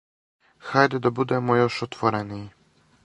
Хајде 0.69 0.99
да 1.07 1.11
будемо 1.19 1.59
још 1.59 1.77
отворенији. 1.87 2.45